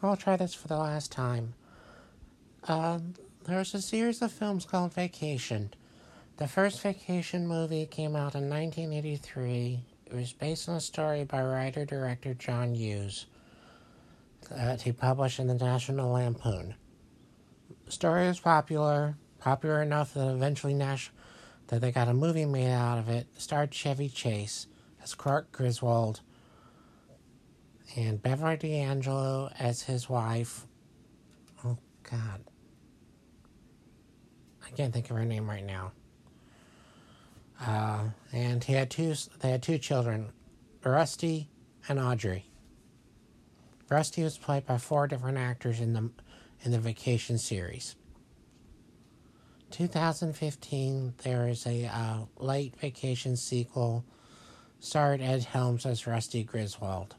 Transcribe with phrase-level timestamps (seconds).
[0.00, 1.54] I'll try this for the last time.
[2.66, 3.00] Uh,
[3.46, 5.74] there's a series of films called Vacation.
[6.36, 9.80] The first Vacation movie came out in 1983.
[10.06, 13.26] It was based on a story by writer director John Hughes
[14.50, 16.76] that he published in the National Lampoon.
[17.86, 21.10] The story was popular, popular enough that eventually Nash
[21.66, 23.08] that they got a movie made out of.
[23.08, 24.68] It starred Chevy Chase
[25.02, 26.20] as Clark Griswold
[27.96, 30.66] and Beverly D'Angelo as his wife.
[31.64, 32.40] Oh God,
[34.66, 35.92] I can't think of her name right now.
[37.60, 39.14] Uh, and he had two.
[39.40, 40.30] They had two children,
[40.84, 41.48] Rusty
[41.88, 42.46] and Audrey.
[43.88, 46.10] Rusty was played by four different actors in the
[46.62, 47.96] in the Vacation series.
[49.70, 54.04] 2015, there is a uh, late Vacation sequel,
[54.80, 57.16] starred Ed Helms as Rusty Griswold.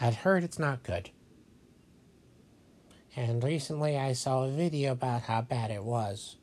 [0.00, 1.10] I'd heard it's not good.
[3.14, 6.36] And recently I saw a video about how bad it was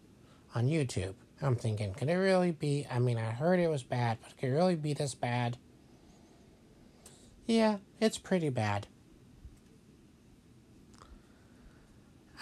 [0.55, 1.13] on YouTube.
[1.41, 2.87] I'm thinking, could it really be?
[2.89, 5.57] I mean, I heard it was bad, but could it really be this bad?
[7.45, 8.87] Yeah, it's pretty bad.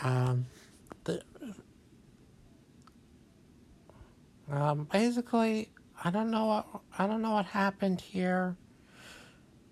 [0.04, 0.46] Um,
[1.04, 1.24] the
[4.50, 5.72] um, basically,
[6.04, 8.56] I don't know what I don't know what happened here.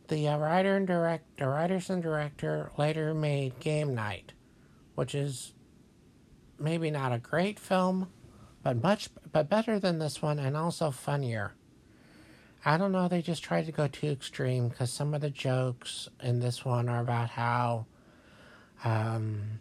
[0.10, 4.34] The uh, writer and direct, the writers and director later made Game Night,
[4.96, 5.54] which is
[6.60, 8.10] maybe not a great film,
[8.64, 11.54] but much but better than this one and also funnier.
[12.66, 16.10] I don't know, they just tried to go too extreme because some of the jokes
[16.22, 17.86] in this one are about how
[18.84, 19.60] um,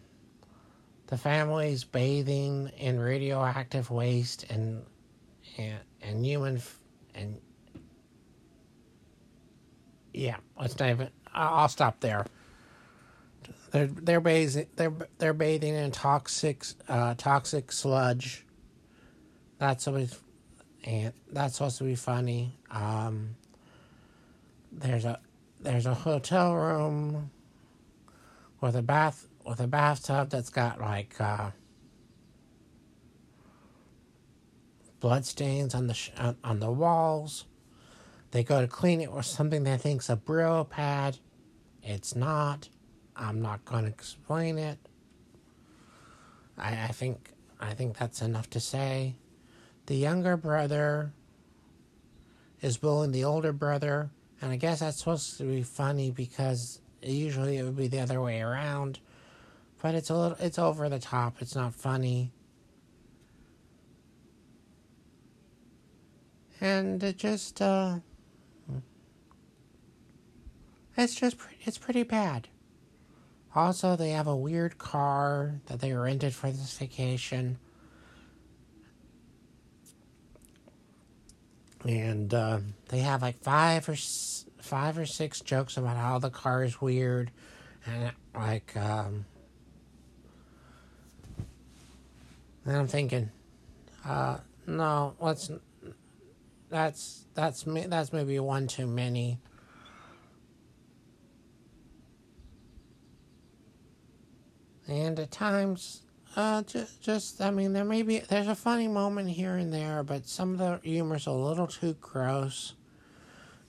[1.07, 4.83] the family's bathing in radioactive waste and
[5.57, 6.61] and, and human
[7.13, 7.39] and
[10.19, 11.09] yeah, let's not even.
[11.33, 12.25] I'll stop there.
[13.71, 18.45] They're they're bathing they're they're bathing in toxic uh, toxic sludge.
[19.59, 20.19] That's always
[20.83, 22.57] and that's supposed to be funny.
[22.69, 23.35] Um,
[24.71, 25.19] there's a
[25.61, 27.31] there's a hotel room
[28.59, 31.51] with a bath with a bathtub that's got like uh,
[34.99, 36.11] blood stains on the sh-
[36.43, 37.45] on the walls.
[38.31, 41.17] They go to clean it with something they think's a Brillo pad.
[41.83, 42.69] It's not.
[43.15, 44.77] I'm not going to explain it.
[46.57, 49.15] I, I think I think that's enough to say.
[49.87, 51.11] The younger brother
[52.61, 54.09] is bullying the older brother,
[54.41, 58.21] and I guess that's supposed to be funny because usually it would be the other
[58.21, 58.99] way around.
[59.81, 61.37] But it's a little it's over the top.
[61.41, 62.31] It's not funny.
[66.61, 67.99] And it just uh
[70.99, 72.47] it's just it's pretty bad.
[73.55, 77.57] Also, they have a weird car that they rented for this vacation.
[81.85, 83.95] And uh, they have like five or
[84.61, 87.31] five or six jokes about how the car is weird,
[87.85, 89.25] and like, um,
[92.65, 93.31] and I'm thinking,
[94.05, 95.49] uh, no, let's.
[96.69, 97.63] That's that's.
[97.63, 99.39] That's maybe one too many.
[104.91, 106.01] And at times
[106.35, 110.03] uh, just, just I mean, there may be there's a funny moment here and there,
[110.03, 112.75] but some of the humor's a little too gross.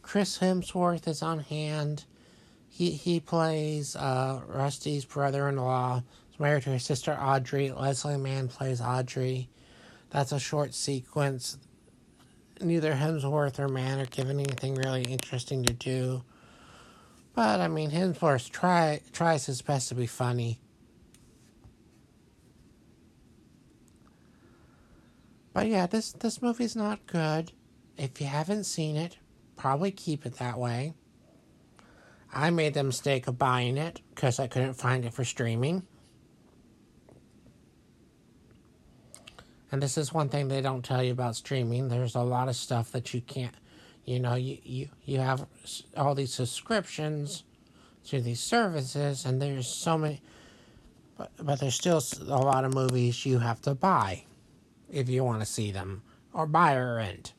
[0.02, 2.04] Chris Hemsworth is on hand.
[2.68, 6.02] He he plays uh, Rusty's brother-in-law.
[6.30, 7.70] He's married to his sister Audrey.
[7.70, 9.48] Leslie Mann plays Audrey.
[10.10, 11.56] That's a short sequence.
[12.60, 16.24] Neither Hemsworth or Mann are given anything really interesting to do.
[17.34, 20.60] But I mean, Hemsworth try tries his best to be funny.
[25.52, 27.52] But yeah, this this movie's not good.
[27.96, 29.18] If you haven't seen it,
[29.56, 30.94] probably keep it that way.
[32.32, 35.86] I made the mistake of buying it because I couldn't find it for streaming.
[39.72, 41.88] And this is one thing they don't tell you about streaming.
[41.88, 43.54] There's a lot of stuff that you can't,
[44.04, 45.46] you know, you, you, you have
[45.96, 47.44] all these subscriptions
[48.06, 50.20] to these services, and there's so many,
[51.16, 54.24] but, but there's still a lot of movies you have to buy
[54.92, 56.02] if you want to see them,
[56.32, 57.32] or buy or rent.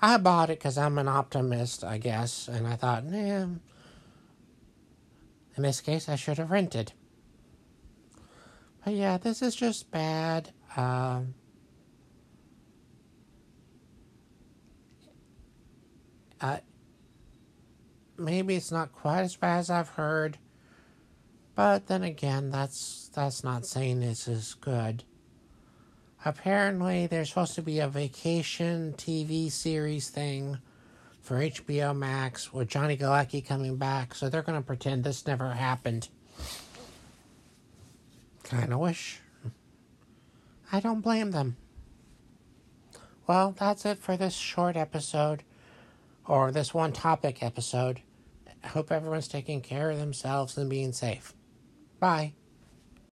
[0.00, 3.60] I bought it because I'm an optimist, I guess, and I thought, nah, in
[5.56, 6.92] this case, I should have rented.
[8.84, 10.52] But yeah, this is just bad.
[10.76, 11.34] Um,
[16.40, 16.58] uh,
[18.16, 20.38] maybe it's not quite as bad as I've heard,
[21.54, 25.04] But then again, that's that's not saying this is good.
[26.24, 30.58] Apparently, there's supposed to be a vacation TV series thing
[31.20, 35.50] for HBO Max with Johnny Galecki coming back, so they're going to pretend this never
[35.50, 36.08] happened.
[38.42, 39.20] Kind of wish.
[40.72, 41.56] I don't blame them.
[43.26, 45.44] Well, that's it for this short episode,
[46.26, 48.00] or this one topic episode.
[48.64, 51.34] I hope everyone's taking care of themselves and being safe.
[52.00, 52.32] Bye.